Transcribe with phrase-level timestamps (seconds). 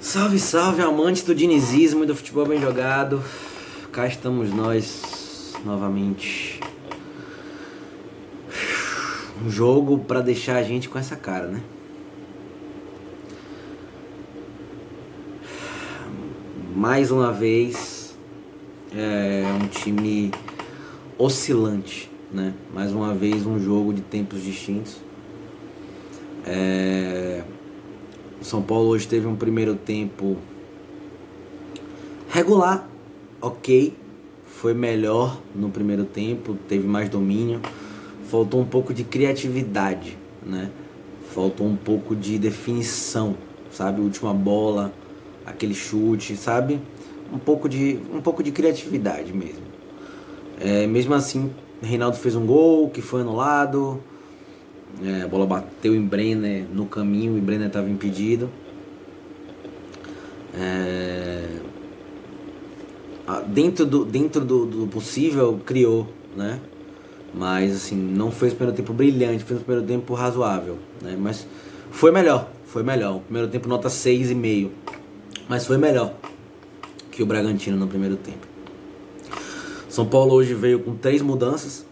[0.00, 3.20] Salve, salve, amante do dinizismo e do futebol bem jogado.
[3.90, 6.60] Cá estamos nós novamente.
[9.44, 11.60] Um jogo para deixar a gente com essa cara, né?
[16.76, 18.16] Mais uma vez,
[18.94, 20.30] é um time
[21.18, 22.54] oscilante, né?
[22.72, 24.98] Mais uma vez, um jogo de tempos distintos.
[26.46, 27.42] É...
[28.40, 30.36] São Paulo hoje teve um primeiro tempo
[32.28, 32.88] regular,
[33.40, 33.94] ok.
[34.46, 37.60] Foi melhor no primeiro tempo, teve mais domínio.
[38.24, 40.70] Faltou um pouco de criatividade, né?
[41.32, 43.36] Faltou um pouco de definição,
[43.70, 44.00] sabe?
[44.00, 44.92] Última bola,
[45.44, 46.80] aquele chute, sabe?
[47.32, 49.62] Um pouco de, um pouco de criatividade mesmo.
[50.60, 54.00] É, mesmo assim, Reinaldo fez um gol que foi anulado.
[55.04, 58.50] É, a bola bateu em Brenner no caminho e Brenner estava impedido.
[60.54, 61.58] É,
[63.48, 66.60] dentro do, dentro do, do, possível, criou, né?
[67.34, 70.78] Mas assim, não fez o primeiro tempo brilhante, fez o primeiro tempo razoável.
[71.02, 71.16] Né?
[71.18, 71.46] Mas
[71.90, 73.16] foi melhor, foi melhor.
[73.16, 74.70] O primeiro tempo nota 6,5.
[75.48, 76.14] Mas foi melhor
[77.10, 78.46] que o Bragantino no primeiro tempo.
[79.88, 81.86] São Paulo hoje veio com três mudanças.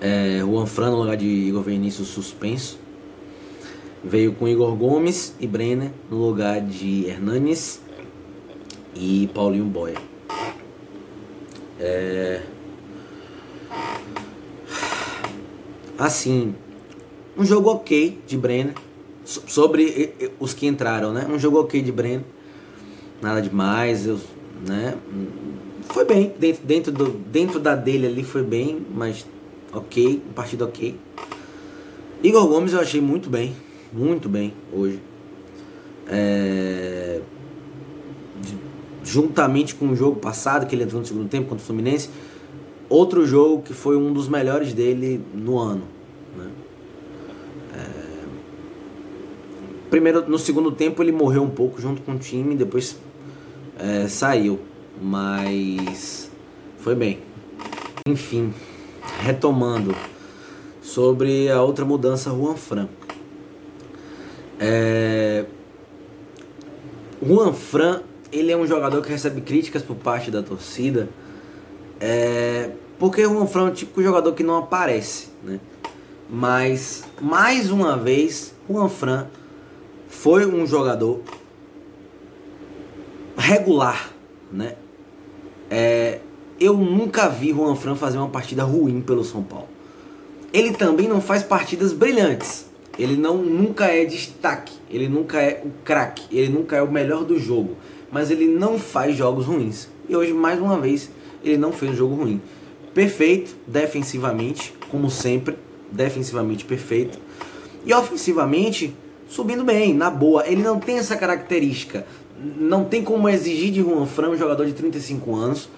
[0.00, 2.78] É, Juan Fran no lugar de Igor Vinícius suspenso.
[4.02, 7.80] Veio com Igor Gomes e Brenner no lugar de Hernanes
[8.94, 9.96] e Paulinho Boia.
[11.80, 12.42] É...
[15.98, 16.54] Assim,
[17.36, 18.74] um jogo ok de Brenner.
[19.24, 21.26] Sobre os que entraram, né?
[21.30, 22.24] Um jogo ok de Brenner.
[23.22, 24.20] Nada demais, eu,
[24.68, 24.98] né?
[25.88, 29.24] Foi bem, dentro, dentro, do, dentro da dele ali foi bem, mas
[29.74, 30.96] ok, um partido ok.
[32.22, 33.54] Igor Gomes eu achei muito bem,
[33.92, 35.00] muito bem hoje.
[36.06, 37.20] É...
[39.02, 42.08] Juntamente com o jogo passado, que ele entrou no segundo tempo contra o Fluminense,
[42.88, 45.82] outro jogo que foi um dos melhores dele no ano.
[46.36, 46.50] Né?
[47.74, 47.90] É...
[49.90, 52.96] Primeiro, no segundo tempo ele morreu um pouco junto com o time, depois
[53.78, 54.60] é, saiu,
[55.00, 56.30] mas
[56.78, 57.18] foi bem.
[58.06, 58.52] Enfim,
[59.20, 59.94] retomando
[60.82, 62.88] sobre a outra mudança, Juan Fran.
[64.58, 65.44] É...
[67.26, 71.08] Juan Fran, ele é um jogador que recebe críticas por parte da torcida,
[72.00, 72.70] é...
[72.98, 75.60] porque Juan Fran é um tipo de jogador que não aparece, né?
[76.28, 79.26] Mas, mais uma vez, Juan Fran
[80.08, 81.20] foi um jogador
[83.36, 84.10] regular,
[84.50, 84.76] né?
[85.70, 86.20] É,
[86.60, 89.68] eu nunca vi Juan Fran fazer uma partida ruim pelo São Paulo.
[90.52, 92.66] Ele também não faz partidas brilhantes.
[92.98, 97.24] Ele não nunca é destaque, ele nunca é o craque, ele nunca é o melhor
[97.24, 97.76] do jogo,
[98.12, 99.88] mas ele não faz jogos ruins.
[100.08, 101.10] E hoje mais uma vez
[101.42, 102.40] ele não fez um jogo ruim.
[102.94, 105.56] Perfeito defensivamente, como sempre,
[105.90, 107.18] defensivamente perfeito.
[107.84, 108.94] E ofensivamente
[109.28, 110.46] subindo bem, na boa.
[110.46, 112.06] Ele não tem essa característica.
[112.56, 115.68] Não tem como exigir de Juan Fran, um jogador de 35 anos,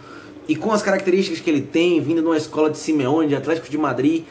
[0.48, 3.68] e com as características que ele tem, vindo de uma escola de Simeone, de Atlético
[3.68, 4.24] de Madrid,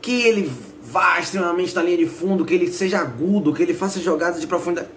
[0.00, 0.50] que ele
[0.82, 4.46] vá extremamente na linha de fundo, que ele seja agudo, que ele faça jogadas de
[4.46, 4.88] profundidade.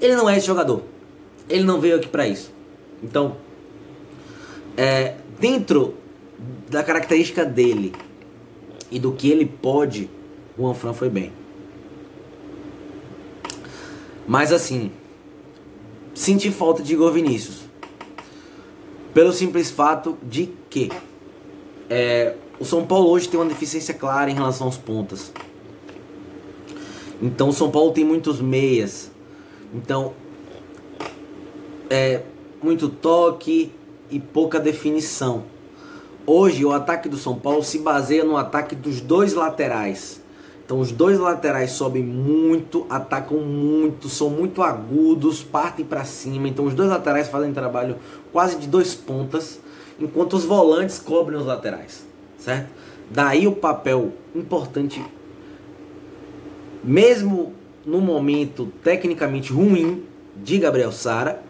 [0.00, 0.82] Ele não é esse jogador.
[1.48, 2.52] Ele não veio aqui para isso.
[3.02, 3.36] Então,
[4.76, 5.94] é, dentro
[6.68, 7.92] da característica dele
[8.90, 10.10] e do que ele pode,
[10.56, 11.32] o Anfran foi bem.
[14.26, 14.90] Mas assim,
[16.14, 17.63] senti falta de Igor Vinícius.
[19.14, 20.90] Pelo simples fato de que
[21.88, 25.32] é, o São Paulo hoje tem uma deficiência clara em relação aos pontas.
[27.22, 29.12] Então o São Paulo tem muitos meias.
[29.72, 30.14] Então
[31.88, 32.22] é
[32.60, 33.70] muito toque
[34.10, 35.44] e pouca definição.
[36.26, 40.23] Hoje o ataque do São Paulo se baseia no ataque dos dois laterais.
[40.64, 46.48] Então os dois laterais sobem muito, atacam muito, são muito agudos, partem para cima.
[46.48, 47.96] Então os dois laterais fazem trabalho
[48.32, 49.60] quase de dois pontas,
[50.00, 52.06] enquanto os volantes cobrem os laterais,
[52.38, 52.70] certo?
[53.10, 55.04] Daí o papel importante,
[56.82, 57.52] mesmo
[57.84, 60.02] no momento tecnicamente ruim
[60.34, 61.42] de Gabriel Sara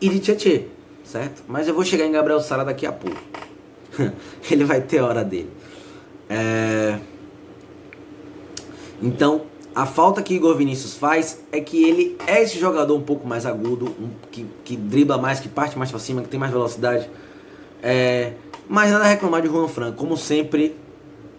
[0.00, 0.68] e de Tietê,
[1.04, 1.42] certo?
[1.46, 3.20] Mas eu vou chegar em Gabriel Sara daqui a pouco.
[4.50, 5.50] Ele vai ter hora dele.
[6.30, 6.98] É...
[9.02, 9.42] Então,
[9.74, 13.44] a falta que Igor Vinícius faz é que ele é esse jogador um pouco mais
[13.44, 17.10] agudo, um, que, que dribla mais, que parte mais para cima, que tem mais velocidade.
[17.82, 18.34] É,
[18.68, 19.92] mas nada a reclamar de Juan Fran.
[19.92, 20.76] Como sempre,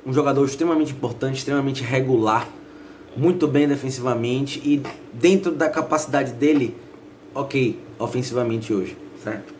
[0.05, 2.47] um jogador extremamente importante, extremamente regular
[3.15, 4.81] muito bem defensivamente e
[5.13, 6.75] dentro da capacidade dele,
[7.33, 9.53] ok, ofensivamente hoje, certo?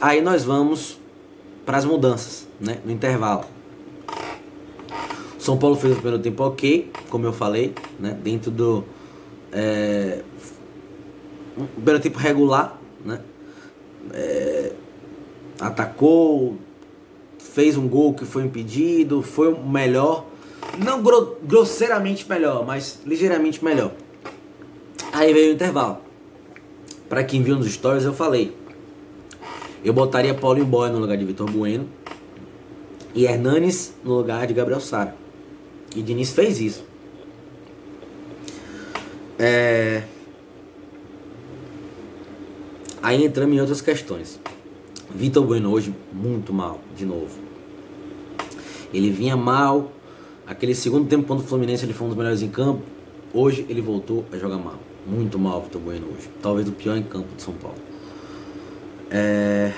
[0.00, 0.98] Aí nós vamos
[1.64, 3.44] para as mudanças, né, no intervalo.
[5.46, 8.82] São Paulo fez o primeiro tempo ok, como eu falei, né, dentro do
[9.52, 10.22] é,
[11.56, 13.20] um primeiro tempo regular, né,
[14.12, 14.72] é,
[15.60, 16.56] atacou,
[17.38, 20.26] fez um gol que foi impedido, foi o melhor,
[20.84, 23.92] não gro grosseiramente melhor, mas ligeiramente melhor.
[25.12, 25.98] Aí veio o intervalo.
[27.08, 28.52] Para quem viu nos stories, eu falei.
[29.84, 31.88] Eu botaria Paulinho Boy no lugar de Vitor Bueno
[33.14, 35.25] e Hernanes no lugar de Gabriel Sara.
[35.96, 36.84] E Diniz fez isso.
[39.38, 40.02] É...
[43.02, 44.38] Aí entramos em outras questões.
[45.14, 47.38] Vitor Bueno hoje muito mal, de novo.
[48.92, 49.90] Ele vinha mal.
[50.46, 52.82] Aquele segundo tempo quando o Fluminense ele foi um dos melhores em campo.
[53.32, 54.78] Hoje ele voltou a jogar mal.
[55.06, 56.28] Muito mal Vitor Bueno hoje.
[56.42, 57.78] Talvez o pior em campo de São Paulo.
[59.10, 59.72] É...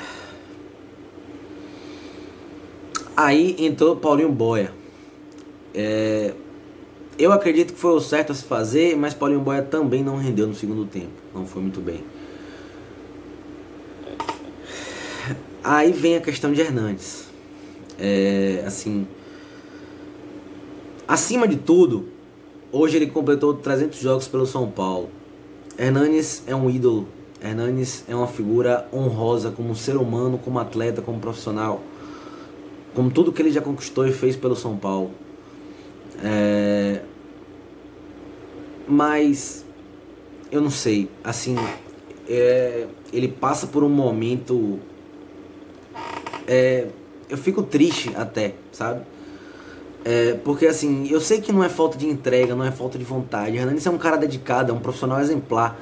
[3.17, 4.78] Aí entrou Paulinho Boia.
[5.75, 6.35] É...
[7.19, 10.47] Eu acredito que foi o certo a se fazer, mas Paulinho Boia também não rendeu
[10.47, 11.11] no segundo tempo.
[11.35, 12.05] Não foi muito bem.
[15.65, 17.27] Aí vem a questão de Hernandes.
[17.99, 19.07] É, assim,
[21.07, 22.07] acima de tudo,
[22.71, 25.11] hoje ele completou 300 jogos pelo São Paulo.
[25.77, 27.09] Hernandes é um ídolo.
[27.43, 31.83] Hernandes é uma figura honrosa como ser humano, como atleta, como profissional.
[32.95, 35.11] Como tudo que ele já conquistou e fez pelo São Paulo.
[36.23, 37.03] É...
[38.87, 39.65] Mas
[40.51, 41.57] eu não sei, assim,
[42.29, 42.87] é...
[43.13, 44.81] ele passa por um momento
[46.49, 46.87] é,
[47.29, 49.03] eu fico triste até, sabe?
[50.03, 53.05] É, porque assim, eu sei que não é falta de entrega, não é falta de
[53.05, 53.59] vontade.
[53.59, 55.79] Hernandes é um cara dedicado, é um profissional exemplar.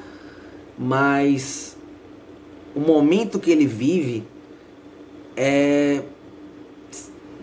[0.77, 1.77] Mas
[2.75, 4.25] o momento que ele vive
[5.37, 6.01] é.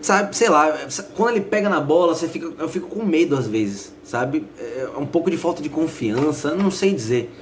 [0.05, 0.71] Sabe, sei lá,
[1.15, 4.45] quando ele pega na bola, você fica, eu fico com medo às vezes, sabe?
[4.59, 7.33] É um pouco de falta de confiança, não sei dizer.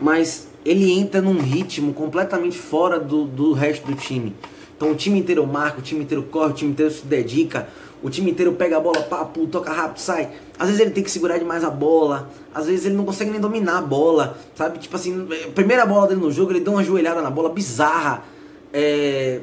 [0.00, 4.34] Mas ele entra num ritmo completamente fora do, do resto do time.
[4.74, 7.68] Então o time inteiro marca, o time inteiro corre, o time inteiro se dedica,
[8.02, 10.30] o time inteiro pega a bola, papo, toca rápido, sai.
[10.58, 13.38] Às vezes ele tem que segurar demais a bola, às vezes ele não consegue nem
[13.38, 14.78] dominar a bola, sabe?
[14.78, 18.24] Tipo assim, primeira bola dele no jogo, ele dá uma joelhada na bola bizarra,
[18.72, 19.42] é,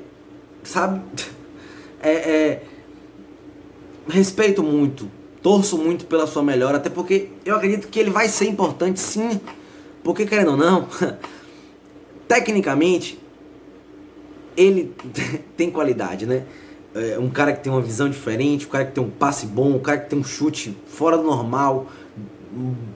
[0.64, 1.00] sabe?
[2.02, 2.64] É, é,
[4.08, 5.10] respeito muito,
[5.42, 9.40] torço muito pela sua melhora, até porque eu acredito que ele vai ser importante sim
[10.06, 10.88] porque, querendo ou não,
[12.30, 13.20] tecnicamente,
[14.56, 14.94] ele
[15.58, 16.44] tem qualidade, né?
[16.94, 19.72] É um cara que tem uma visão diferente, um cara que tem um passe bom,
[19.72, 21.88] um cara que tem um chute fora do normal,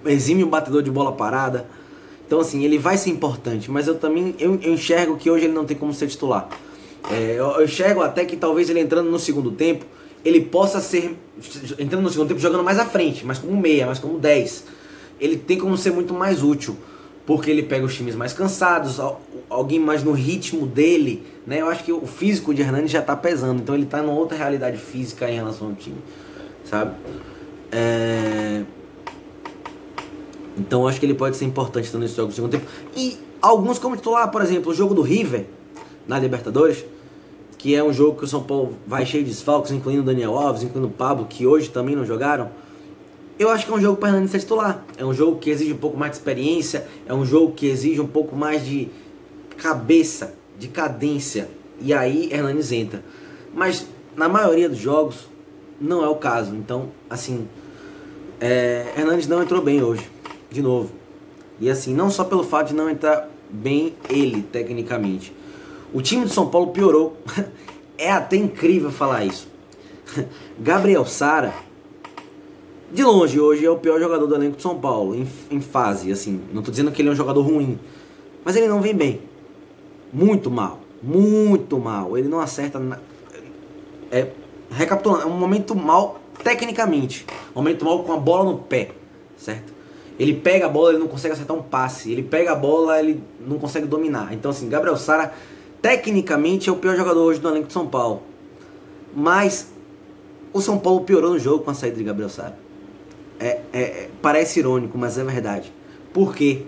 [0.06, 1.66] exime um batedor de bola parada.
[2.28, 5.54] Então, assim, ele vai ser importante, mas eu também eu, eu enxergo que hoje ele
[5.54, 6.48] não tem como ser titular.
[7.12, 9.86] É, eu, eu enxergo até que talvez ele entrando no segundo tempo,
[10.24, 11.18] ele possa ser,
[11.78, 14.66] entrando no segundo tempo, jogando mais à frente, mas como meia, mas como 10.
[15.20, 16.78] Ele tem como ser muito mais útil
[17.30, 19.00] porque ele pega os times mais cansados,
[19.48, 21.62] alguém mais no ritmo dele, né?
[21.62, 24.36] Eu acho que o físico de Hernani já tá pesando, então ele tá numa outra
[24.36, 26.00] realidade física em relação ao time,
[26.64, 26.96] sabe?
[27.72, 28.64] É...
[30.58, 32.66] Então eu acho que ele pode ser importante nesse jogo do segundo tempo.
[32.98, 35.46] E alguns como titular, por exemplo, o jogo do River
[36.10, 36.84] na Libertadores,
[37.58, 40.64] que é um jogo que o São Paulo vai cheio de desfalques, incluindo Daniel Alves,
[40.64, 42.50] incluindo o Pablo, que hoje também não jogaram
[43.40, 44.84] eu acho que é um jogo para Hernani ser titular.
[44.98, 48.02] É um jogo que exige um pouco mais de experiência, é um jogo que exige
[48.02, 48.90] um pouco mais de
[49.56, 51.50] cabeça, de cadência.
[51.80, 53.02] E aí Hernanes entra.
[53.54, 55.30] Mas na maioria dos jogos
[55.80, 56.54] não é o caso.
[56.54, 57.48] Então, assim,
[58.42, 60.06] é, Hernandes não entrou bem hoje,
[60.52, 60.92] de novo.
[61.62, 65.34] E assim, não só pelo fato de não entrar bem ele, tecnicamente.
[65.94, 67.18] O time de São Paulo piorou.
[67.98, 69.48] é até incrível falar isso.
[70.60, 71.54] Gabriel Sara
[72.92, 76.12] de longe, hoje é o pior jogador do elenco de São Paulo, em, em fase,
[76.12, 76.42] assim.
[76.52, 77.78] Não estou dizendo que ele é um jogador ruim,
[78.44, 79.22] mas ele não vem bem.
[80.12, 82.18] Muito mal, muito mal.
[82.18, 82.80] Ele não acerta.
[82.80, 82.98] Na...
[84.12, 84.32] É,
[84.72, 87.28] recapitulando, é um momento mal tecnicamente.
[87.56, 88.90] Um momento mal com a bola no pé,
[89.38, 89.72] certo?
[90.18, 92.12] Ele pega a bola, ele não consegue acertar um passe.
[92.12, 94.34] Ele pega a bola, ele não consegue dominar.
[94.34, 95.32] Então, assim, Gabriel Sara,
[95.82, 98.24] tecnicamente, é o pior jogador hoje do elenco de São Paulo.
[99.16, 99.68] Mas
[100.54, 102.58] o São Paulo piorou no jogo com a saída de Gabriel Sara.
[103.40, 105.72] É, é, é, parece irônico, mas é verdade.
[106.14, 106.64] Por quê?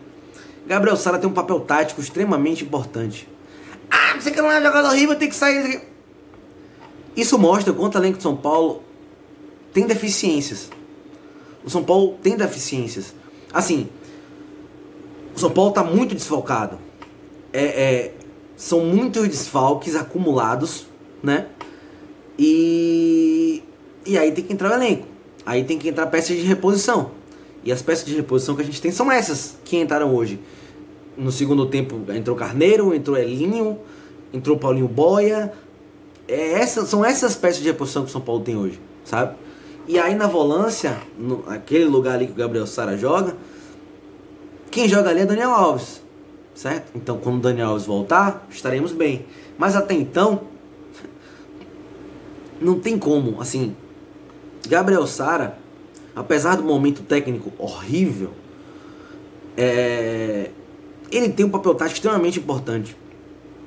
[0.65, 3.27] Gabriel Sara tem um papel tático extremamente importante.
[3.89, 5.82] Ah, você que não é jogador horrível, tem que sair.
[7.15, 8.84] Isso mostra quanto o elenco de São Paulo
[9.74, 10.70] tem deficiências.
[11.63, 13.13] O São Paulo tem deficiências.
[13.51, 13.89] Assim,
[15.36, 16.80] o São Paulo está muito desfalcado.
[17.51, 18.13] É, é,
[18.62, 20.86] são muitos desfalques acumulados,
[21.24, 21.48] né?
[22.38, 23.63] E,
[24.06, 25.08] e aí tem que entrar o elenco.
[25.44, 27.10] Aí tem que entrar peças de reposição.
[27.63, 30.39] E as peças de reposição que a gente tem são essas que entraram hoje.
[31.18, 33.80] No segundo tempo entrou Carneiro, entrou Elinho,
[34.32, 35.51] entrou Paulinho Boia.
[36.27, 39.38] É essa, são essas peças de reposição que o São Paulo tem hoje, sabe?
[39.88, 43.36] E aí na volância, no, aquele lugar ali que o Gabriel Sara joga,
[44.70, 46.03] quem joga ali é Daniel Alves,
[46.62, 46.91] certo?
[46.96, 49.25] Então quando Daniel Alves voltar, estaremos bem.
[49.58, 50.44] Mas até então,
[52.60, 53.75] não tem como, assim,
[54.68, 55.58] Gabriel Sara,
[56.15, 58.30] apesar do momento técnico horrível,
[59.58, 60.51] é,
[61.12, 62.96] ele tem um papel tático extremamente importante.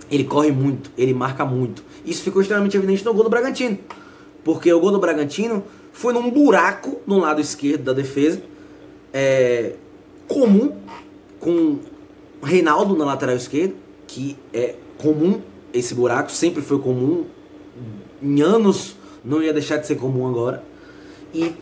[0.08, 1.82] Ele corre muito, ele marca muito.
[2.06, 3.76] Isso ficou extremamente evidente no gol do Bragantino.
[4.44, 8.40] Porque o gol do Bragantino foi num buraco no lado esquerdo da defesa,
[9.12, 9.74] é,
[10.28, 10.76] comum,
[11.40, 11.78] com
[12.44, 13.74] Reinaldo na lateral esquerda,
[14.06, 15.40] que é comum,
[15.72, 17.24] esse buraco sempre foi comum,
[18.22, 20.62] em anos não ia deixar de ser comum agora.
[21.32, 21.54] E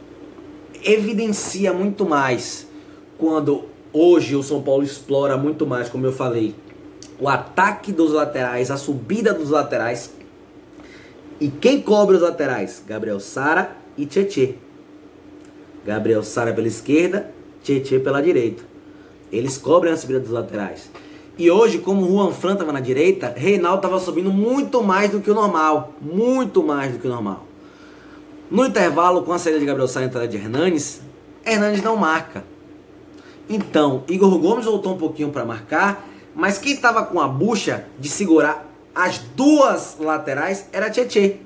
[0.85, 2.67] evidencia muito mais
[3.17, 6.55] quando hoje o São Paulo explora muito mais, como eu falei,
[7.19, 10.13] o ataque dos laterais, a subida dos laterais.
[11.41, 12.83] E quem cobre os laterais?
[12.87, 14.57] Gabriel Sara e Tietê.
[15.87, 18.72] Gabriel Sara pela esquerda, Tietê pela direita.
[19.33, 20.91] Eles cobrem a subida dos laterais.
[21.39, 25.21] E hoje, como o Juan Fran estava na direita, Reinaldo estava subindo muito mais do
[25.21, 25.95] que o normal.
[26.01, 27.47] Muito mais do que o normal.
[28.51, 31.01] No intervalo, com a saída de Gabriel Sá e a entrada de Hernanes,
[31.45, 32.45] Hernanes não marca.
[33.49, 38.09] Então, Igor Gomes voltou um pouquinho para marcar, mas quem estava com a bucha de
[38.09, 41.37] segurar as duas laterais era Tietê.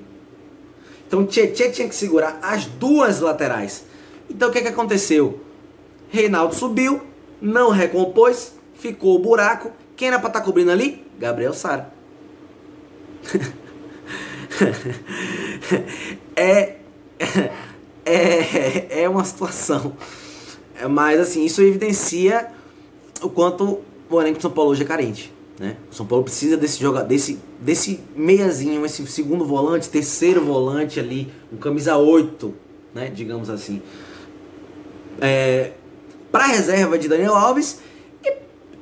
[1.07, 3.85] Então Tietê tinha que segurar as duas laterais.
[4.29, 5.41] Então o que, que aconteceu?
[6.11, 7.01] Reinaldo subiu,
[7.41, 9.73] não recompôs, ficou o buraco.
[9.97, 11.05] Quem era para estar tá cobrindo ali?
[11.19, 11.91] Gabriel Sara.
[16.37, 16.77] é
[18.05, 19.95] é, é uma situação.
[20.91, 22.49] Mas assim, isso evidencia
[23.23, 25.33] o quanto o elenco de São Paulo hoje é carente.
[25.59, 25.77] Né?
[25.91, 31.33] O São Paulo precisa desse jogador, desse, desse meiazinho, esse segundo volante, terceiro volante ali,
[31.51, 32.55] um camisa 8,
[32.95, 33.09] né?
[33.09, 33.81] digamos assim.
[35.19, 35.73] É,
[36.31, 37.81] para reserva de Daniel Alves
[38.25, 38.33] e,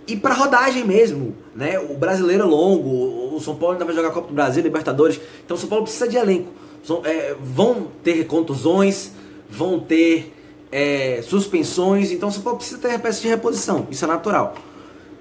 [0.08, 1.36] e para rodagem mesmo.
[1.54, 1.78] Né?
[1.78, 5.20] O brasileiro é longo, o São Paulo ainda vai jogar Copa do Brasil, Libertadores.
[5.44, 6.64] Então o São Paulo precisa de elenco
[7.04, 9.12] é, vão ter contusões,
[9.48, 10.32] vão ter
[10.70, 14.54] é, suspensões, então você precisa ter peça de reposição, isso é natural.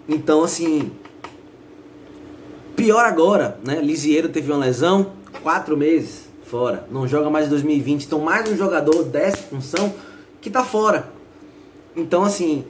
[0.07, 0.91] Então, assim,
[2.75, 3.79] pior agora, né?
[3.81, 8.57] Lisieiro teve uma lesão, quatro meses fora, não joga mais em 2020, então mais um
[8.57, 9.93] jogador dessa função
[10.41, 11.12] que tá fora.
[11.95, 12.65] Então, assim,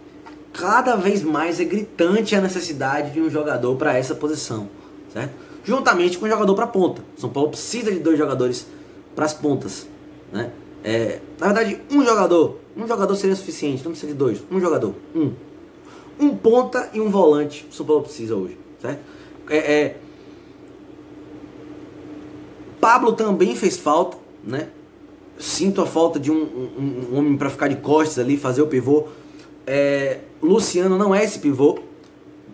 [0.52, 4.70] cada vez mais é gritante a necessidade de um jogador para essa posição,
[5.12, 5.34] certo?
[5.64, 7.02] Juntamente com um jogador para ponta.
[7.18, 8.68] São Paulo precisa de dois jogadores
[9.16, 9.88] para as pontas,
[10.32, 10.52] né?
[10.84, 14.94] É, na verdade, um jogador, um jogador seria suficiente, não precisa de dois, um jogador,
[15.16, 15.32] um,
[16.20, 19.00] um ponta e um volante, o São Paulo precisa hoje, certo?
[19.50, 19.98] É, é,
[22.82, 24.68] Pablo também fez falta, né?
[25.38, 28.68] Sinto a falta de um, um, um homem para ficar de costas ali, fazer o
[28.68, 29.08] pivô.
[29.66, 31.80] É, Luciano não é esse pivô,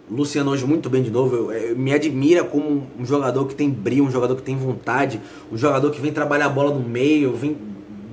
[0.10, 1.36] Luciano hoje muito bem de novo.
[1.36, 5.22] Eu, eu, me admira como um jogador que tem brilho, um jogador que tem vontade,
[5.52, 7.56] um jogador que vem trabalhar a bola no meio, vem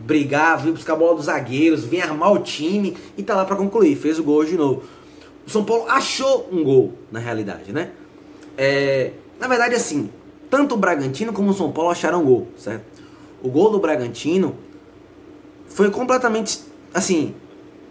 [0.05, 3.57] brigar, vem buscar a bola dos zagueiros, vem armar o time e tá lá para
[3.57, 3.97] concluir.
[3.97, 4.83] Fez o gol hoje de novo.
[5.47, 7.91] O São Paulo achou um gol, na realidade, né?
[8.59, 10.11] É, na verdade, assim,
[10.51, 12.85] tanto o Bragantino como o São Paulo acharam um gol, certo?
[13.43, 14.57] O gol do Bragantino
[15.67, 16.61] foi completamente
[16.93, 17.35] assim.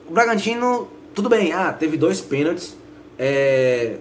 [0.08, 2.76] O Bragantino, tudo bem, ah, teve dois pênaltis
[3.18, 3.98] é,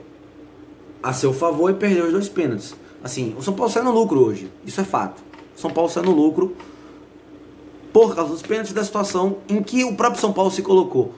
[1.03, 2.75] a seu favor e perdeu os dois pênaltis.
[3.03, 5.23] Assim, o São Paulo saiu no lucro hoje, isso é fato.
[5.57, 6.57] O São Paulo saiu no lucro
[7.93, 11.13] por causa dos pênaltis da situação em que o próprio São Paulo se colocou.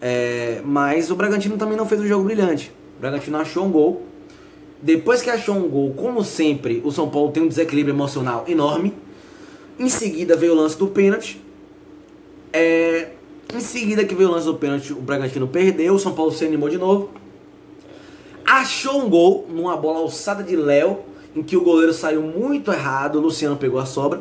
[0.00, 2.72] É, mas o Bragantino também não fez um jogo brilhante.
[2.96, 4.02] O Bragantino achou um gol.
[4.82, 8.94] Depois que achou um gol, como sempre, o São Paulo tem um desequilíbrio emocional enorme.
[9.80, 11.42] Em seguida veio o lance do pênalti.
[12.52, 13.08] É,
[13.52, 16.44] em seguida que veio o lance do pênalti, o Bragantino perdeu, o São Paulo se
[16.44, 17.10] animou de novo
[18.50, 20.98] achou um gol numa bola alçada de Léo,
[21.36, 24.20] em que o goleiro saiu muito errado, o Luciano pegou a sobra.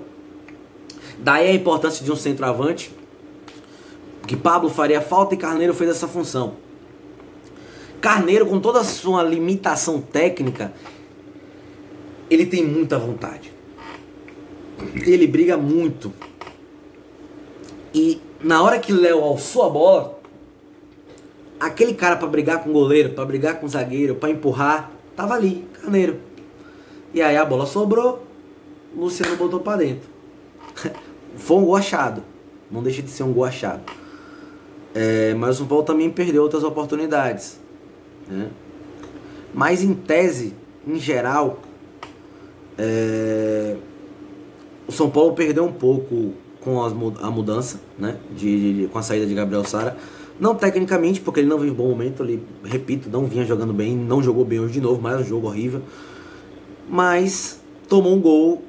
[1.17, 2.93] Daí a importância de um centroavante,
[4.27, 6.53] que Pablo faria falta e Carneiro fez essa função.
[7.99, 10.71] Carneiro, com toda a sua limitação técnica,
[12.29, 13.51] ele tem muita vontade.
[15.05, 16.13] Ele briga muito.
[17.93, 20.19] E na hora que Léo alçou a bola,
[21.59, 25.33] aquele cara para brigar com o goleiro, para brigar com o zagueiro, para empurrar, tava
[25.33, 26.19] ali, Carneiro.
[27.13, 28.23] E aí a bola sobrou,
[28.95, 30.09] Luciano botou para dentro.
[31.35, 32.23] Foi um gol achado.
[32.71, 33.81] Não deixa de ser um gol achado.
[34.93, 37.59] É, mas o Paulo também perdeu outras oportunidades.
[38.27, 38.49] Né?
[39.53, 40.53] Mas em tese,
[40.87, 41.59] em geral,
[42.77, 43.75] é,
[44.89, 46.91] o São Paulo perdeu um pouco com as,
[47.21, 48.17] a mudança, né?
[48.35, 49.95] De, de, com a saída de Gabriel Sara.
[50.39, 53.95] Não tecnicamente, porque ele não vive um bom momento, ele, repito, não vinha jogando bem,
[53.95, 55.83] não jogou bem hoje de novo, mais um jogo horrível.
[56.89, 58.63] Mas tomou um gol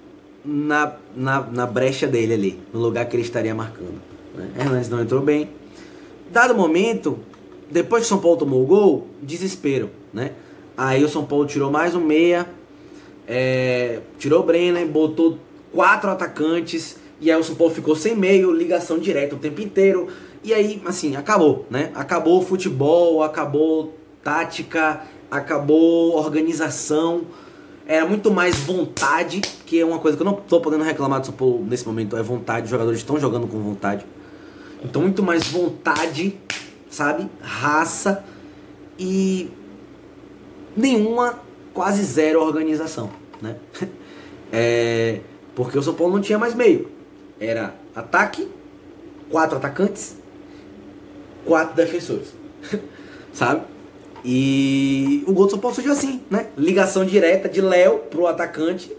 [0.44, 3.98] na, na, na brecha dele ali, no lugar que ele estaria marcando.
[4.34, 4.50] Né?
[4.58, 5.48] Hernandes não entrou bem.
[6.30, 7.18] Dado momento,
[7.70, 10.32] depois que o São Paulo tomou o gol, desespero, né?
[10.76, 12.46] Aí o São Paulo tirou mais um meia,
[13.26, 15.38] é, tirou o Brenner, botou
[15.72, 20.08] quatro atacantes, e aí o São Paulo ficou sem meio, ligação direta o tempo inteiro.
[20.42, 21.90] E aí, assim, acabou, né?
[21.94, 27.22] Acabou o futebol, acabou tática, acabou organização.
[27.86, 31.26] Era muito mais vontade, que é uma coisa que eu não tô podendo reclamar do
[31.26, 34.06] São Paulo nesse momento, é vontade, os jogadores estão jogando com vontade.
[34.82, 36.38] Então muito mais vontade,
[36.88, 37.28] sabe?
[37.42, 38.24] Raça
[38.98, 39.50] e
[40.76, 41.38] nenhuma,
[41.74, 43.10] quase zero organização,
[43.40, 43.56] né?
[44.52, 45.20] É,
[45.62, 46.88] porque o São Paulo não tinha mais meio.
[47.38, 48.48] Era ataque,
[49.28, 50.16] quatro atacantes,
[51.44, 52.32] quatro defensores.
[53.30, 53.64] sabe?
[54.24, 56.48] E o gol do São Paulo surgiu assim, né?
[56.56, 58.90] Ligação direta de Léo pro atacante.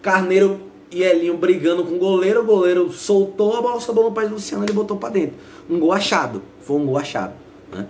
[0.00, 0.58] Carneiro
[0.90, 2.40] e Elinho brigando com o goleiro.
[2.40, 5.36] O goleiro soltou a bola, sobrou no pé do Luciano ele botou para dentro.
[5.68, 6.40] Um gol achado.
[6.62, 7.34] Foi um gol achado,
[7.70, 7.86] né?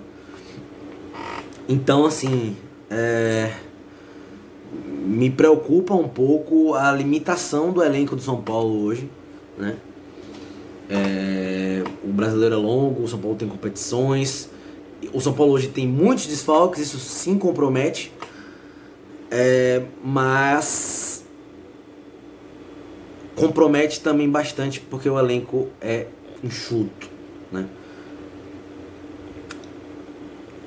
[1.68, 2.56] Então, assim,
[2.90, 3.52] é...
[5.08, 9.10] me preocupa um pouco a limitação do elenco do São Paulo hoje,
[9.56, 9.76] né?
[10.90, 11.82] É...
[12.04, 14.50] O brasileiro é longo, o São Paulo tem competições
[15.12, 18.12] o São Paulo hoje tem muitos desfalques, isso sim compromete.
[19.30, 21.24] É, mas
[23.36, 26.06] compromete também bastante porque o elenco é
[26.42, 27.08] enxuto,
[27.52, 27.68] né?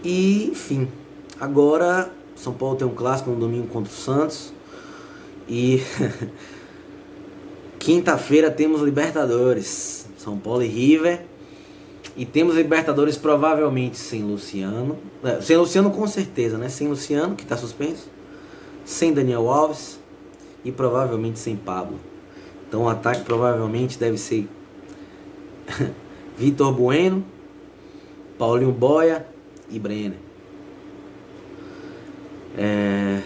[0.03, 0.87] E, enfim,
[1.39, 2.11] agora
[2.41, 4.51] São Paulo tem um clássico no domingo contra o Santos
[5.47, 5.79] e
[7.77, 11.27] quinta-feira temos Libertadores, São Paulo e River.
[12.17, 14.97] E temos Libertadores provavelmente sem Luciano.
[15.23, 16.67] É, sem Luciano com certeza, né?
[16.67, 18.09] Sem Luciano, que está suspenso.
[18.83, 19.99] Sem Daniel Alves.
[20.65, 21.99] E provavelmente sem Pablo.
[22.67, 24.49] Então o ataque provavelmente deve ser
[26.35, 27.23] Vitor Bueno,
[28.39, 29.27] Paulinho Boia
[29.69, 30.30] e Brenner.
[32.57, 33.21] É...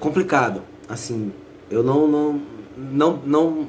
[0.00, 0.62] Complicado.
[0.88, 1.32] Assim,
[1.70, 2.42] eu não, não,
[2.76, 3.68] não, não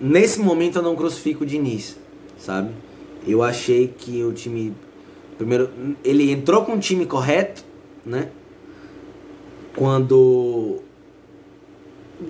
[0.00, 1.96] nesse momento eu não crucifico o Diniz,
[2.38, 2.70] sabe?
[3.26, 4.74] Eu achei que o time.
[5.36, 5.70] Primeiro,
[6.04, 7.64] ele entrou com o time correto,
[8.04, 8.28] né?
[9.76, 10.78] Quando.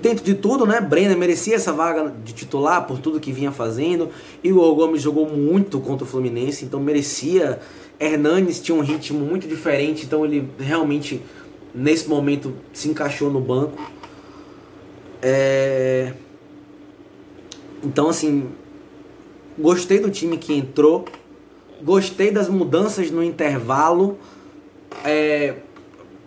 [0.03, 0.81] Dentro de tudo, né?
[0.81, 4.11] Brenner merecia essa vaga de titular por tudo que vinha fazendo.
[4.45, 7.61] E o Gomes jogou muito contra o Fluminense, então merecia.
[8.01, 11.23] Hernanes tinha um ritmo muito diferente, então ele realmente,
[11.75, 13.91] nesse momento, se encaixou no banco.
[15.21, 16.13] É
[17.83, 18.51] então, assim,
[19.57, 21.05] gostei do time que entrou,
[21.83, 24.19] gostei das mudanças no intervalo,
[25.05, 25.57] é,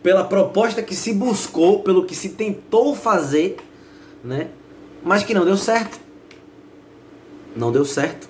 [0.01, 3.57] pela proposta que se buscou, pelo que se tentou fazer,
[4.23, 4.49] né?
[5.03, 5.99] Mas que não deu certo.
[7.55, 8.29] Não deu certo,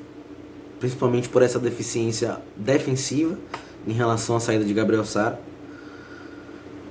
[0.81, 3.37] principalmente por essa deficiência defensiva
[3.87, 5.39] em relação à saída de Gabriel Sara.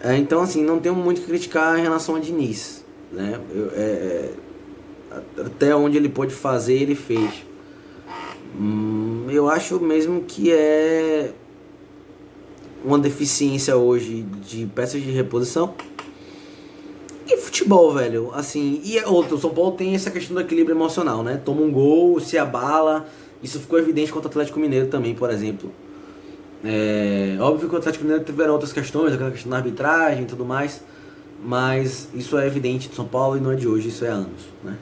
[0.02, 2.84] É, então, assim, não tenho muito que criticar em relação a Diniz.
[3.12, 3.38] Né?
[3.52, 4.34] Eu, é, é
[5.44, 7.44] até onde ele pôde fazer, ele fez.
[8.58, 11.32] Hum, eu acho mesmo que é
[12.84, 15.74] uma deficiência hoje de peças de reposição.
[17.26, 20.76] E futebol, velho, assim, e é outro, o São Paulo tem essa questão do equilíbrio
[20.76, 21.40] emocional, né?
[21.44, 23.06] Toma um gol, se abala,
[23.42, 25.72] isso ficou evidente contra o Atlético Mineiro também, por exemplo.
[26.64, 30.44] É, óbvio que o Atlético Mineiro tiveram outras questões, aquela questão da arbitragem e tudo
[30.44, 30.82] mais,
[31.42, 34.14] mas isso é evidente de São Paulo e não é de hoje, isso é há
[34.14, 34.76] anos, né?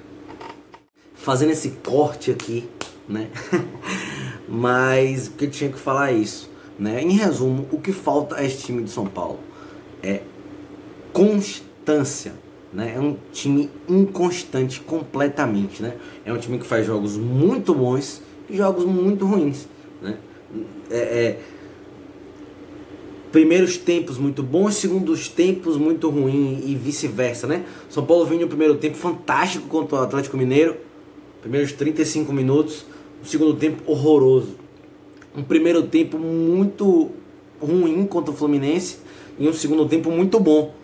[1.29, 2.67] fazendo esse corte aqui,
[3.07, 3.29] né?
[4.49, 7.03] Mas que tinha que falar é isso, né?
[7.03, 9.39] Em resumo, o que falta a esse time de São Paulo
[10.03, 10.23] é
[11.13, 12.33] constância,
[12.73, 12.95] né?
[12.97, 15.97] É um time inconstante completamente, né?
[16.25, 19.69] É um time que faz jogos muito bons jogos muito ruins,
[20.01, 20.17] né?
[20.91, 21.41] É, é...
[23.31, 27.65] primeiros tempos muito bons, segundos tempos muito ruins e vice-versa, né?
[27.91, 30.77] São Paulo vinha no primeiro tempo fantástico contra o Atlético Mineiro,
[31.43, 32.87] primeiros 35 minutos,
[33.23, 34.57] um segundo tempo horroroso.
[35.37, 37.11] Um primeiro tempo muito
[37.61, 38.99] ruim contra o Fluminense
[39.39, 40.75] e um segundo tempo muito bom.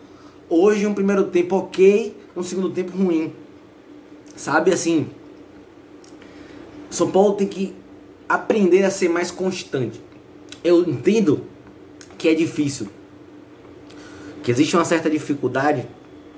[0.48, 3.33] Hoje um primeiro tempo ok, um segundo tempo ruim.
[4.37, 5.07] Sabe assim,
[6.94, 7.74] São Paulo tem que
[8.28, 10.00] aprender a ser mais constante.
[10.62, 11.44] Eu entendo
[12.16, 12.88] que é difícil.
[14.42, 15.88] Que existe uma certa dificuldade,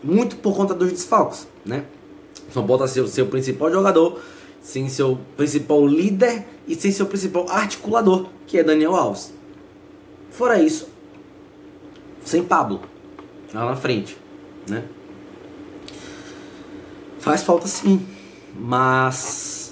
[0.02, 1.84] muito por conta dos desfalques, né?
[2.52, 4.20] São Paulo tá sem seu principal jogador,
[4.60, 9.32] sem seu principal líder e sem seu principal articulador, que é Daniel Alves.
[10.30, 10.88] Fora isso,
[12.24, 12.80] sem Pablo
[13.52, 14.16] lá na frente,
[14.68, 14.84] né?
[17.18, 18.06] Faz falta sim,
[18.54, 19.65] mas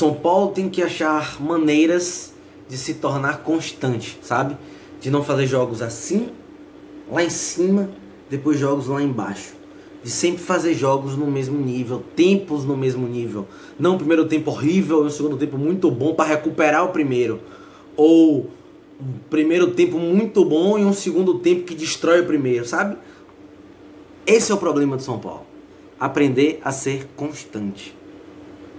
[0.00, 2.32] São Paulo tem que achar maneiras
[2.66, 4.56] de se tornar constante, sabe?
[4.98, 6.30] De não fazer jogos assim,
[7.12, 7.90] lá em cima,
[8.30, 9.52] depois jogos lá embaixo.
[10.02, 13.46] De sempre fazer jogos no mesmo nível, tempos no mesmo nível.
[13.78, 17.38] Não o primeiro tempo horrível e o segundo tempo muito bom para recuperar o primeiro.
[17.94, 18.48] Ou
[18.98, 22.96] um primeiro tempo muito bom e um segundo tempo que destrói o primeiro, sabe?
[24.26, 25.44] Esse é o problema do São Paulo.
[25.98, 27.99] Aprender a ser constante.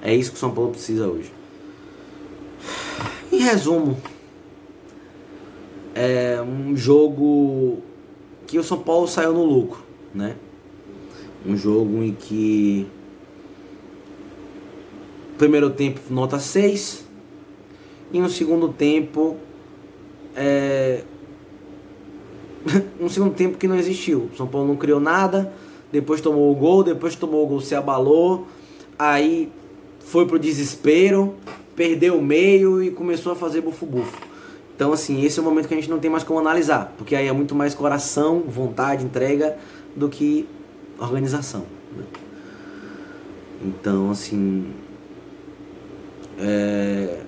[0.02, 1.32] É isso que o São Paulo precisa hoje.
[3.32, 3.98] Em resumo,
[5.94, 7.82] é um jogo
[8.48, 9.82] que o São Paulo saiu no lucro,
[10.14, 10.36] né?
[11.46, 12.88] Um jogo em que
[15.38, 17.06] primeiro tempo nota 6
[18.14, 19.38] e no segundo tempo
[20.36, 21.04] é
[23.00, 24.30] um segundo tempo que não existiu.
[24.34, 25.54] O São Paulo não criou nada,
[25.92, 28.48] depois tomou o gol, depois tomou o gol, se abalou,
[28.98, 29.52] aí
[30.06, 31.36] foi pro desespero,
[31.76, 34.18] perdeu o meio e começou a fazer bufo-bufo.
[34.76, 37.16] Então, assim, esse é o momento que a gente não tem mais como analisar, porque
[37.16, 39.56] aí é muito mais coração, vontade, entrega
[39.96, 40.48] do que
[41.00, 41.66] organização.
[41.96, 42.04] Né?
[43.64, 44.74] Então, assim.
[46.40, 47.20] É...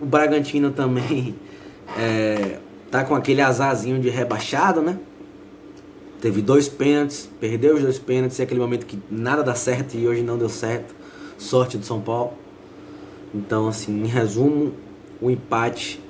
[0.00, 1.34] O Bragantino também
[1.96, 2.58] é...
[2.90, 4.98] tá com aquele azarzinho de rebaixado, né?
[6.20, 10.06] Teve dois pênaltis, perdeu os dois pênaltis, é aquele momento que nada dá certo e
[10.06, 10.94] hoje não deu certo.
[11.38, 12.32] Sorte do São Paulo.
[13.34, 14.72] Então, assim, em resumo,
[15.20, 16.00] o empate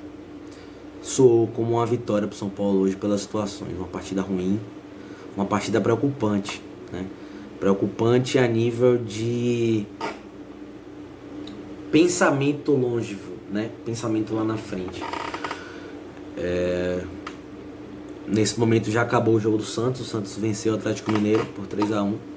[1.01, 3.73] soou como uma vitória para o São Paulo hoje pelas situações.
[3.77, 4.61] Uma partida ruim,
[5.37, 6.63] uma partida preocupante.
[6.93, 7.07] Né?
[7.59, 9.87] Preocupante a nível de
[11.91, 13.71] pensamento longevo, né?
[13.85, 15.03] pensamento lá na frente.
[16.37, 17.05] É...
[18.27, 20.01] Nesse momento já acabou o jogo do Santos.
[20.01, 22.34] O Santos venceu o Atlético Mineiro por 3 a 1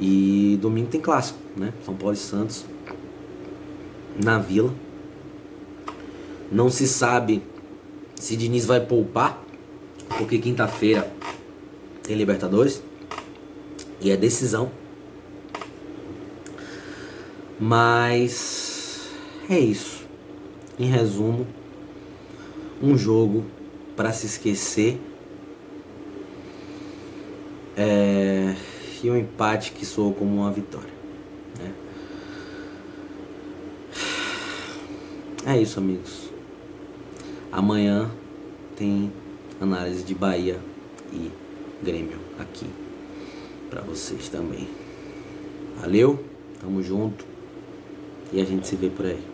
[0.00, 1.74] E domingo tem clássico, né?
[1.84, 2.64] São Paulo e Santos
[4.16, 4.72] na Vila.
[6.50, 7.42] Não se sabe
[8.14, 9.44] se Diniz vai poupar,
[10.16, 11.12] porque quinta-feira
[12.02, 12.82] tem Libertadores
[14.00, 14.70] e é decisão.
[17.58, 19.10] Mas
[19.50, 20.04] é isso.
[20.78, 21.46] Em resumo,
[22.82, 23.44] um jogo
[23.94, 24.98] para se esquecer.
[27.76, 28.56] É...
[29.02, 31.00] E um empate que soou como uma vitória.
[35.46, 36.30] É isso, amigos.
[37.50, 38.10] Amanhã
[38.76, 39.10] tem
[39.58, 40.60] análise de Bahia
[41.12, 41.30] e
[41.82, 42.66] Grêmio aqui
[43.70, 44.68] para vocês também.
[45.80, 46.22] Valeu,
[46.60, 47.24] tamo junto
[48.32, 49.29] e a gente se vê por aí.